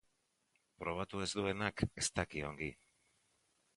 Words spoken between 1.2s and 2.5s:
ez duenak ez daki